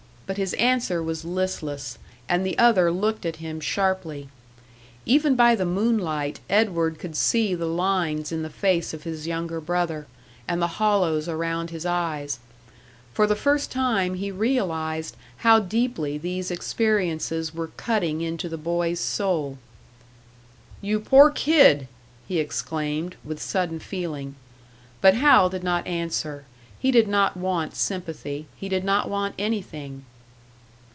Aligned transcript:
But 0.31 0.37
his 0.37 0.53
answer 0.53 1.03
was 1.03 1.25
listless, 1.25 1.97
and 2.29 2.45
the 2.45 2.57
other 2.57 2.89
looked 2.89 3.25
at 3.25 3.35
him 3.43 3.59
sharply. 3.59 4.29
Even 5.05 5.35
by 5.35 5.55
the 5.55 5.65
moonlight 5.65 6.39
Edward 6.49 6.99
could 6.99 7.17
see 7.17 7.53
the 7.53 7.65
lines 7.67 8.31
in 8.31 8.41
the 8.41 8.49
face 8.49 8.93
of 8.93 9.03
his 9.03 9.27
younger 9.27 9.59
brother, 9.59 10.07
and 10.47 10.61
the 10.61 10.67
hollows 10.79 11.27
around 11.27 11.69
his 11.71 11.85
eyes. 11.85 12.39
For 13.13 13.27
the 13.27 13.35
first 13.35 13.73
time 13.73 14.13
he 14.13 14.31
realised 14.31 15.17
how 15.39 15.59
deeply 15.59 16.17
these 16.17 16.49
experiences 16.49 17.53
were 17.53 17.67
cutting 17.75 18.21
into 18.21 18.47
the 18.47 18.57
boy's 18.57 19.01
soul. 19.01 19.57
"You 20.81 21.01
poor 21.01 21.29
kid!" 21.29 21.89
he 22.25 22.39
exclaimed, 22.39 23.17
with 23.25 23.41
sudden 23.41 23.79
feeling. 23.79 24.35
But 25.01 25.13
Hal 25.15 25.49
did 25.49 25.65
not 25.65 25.85
answer; 25.85 26.45
he 26.79 26.89
did 26.89 27.09
not 27.09 27.35
want 27.35 27.75
sympathy, 27.75 28.47
he 28.55 28.69
did 28.69 28.85
not 28.85 29.09
want 29.09 29.35
anything! 29.37 30.05